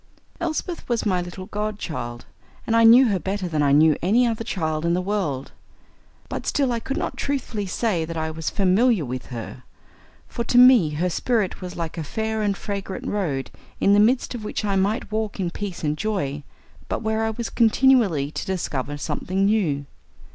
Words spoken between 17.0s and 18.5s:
where I was continually to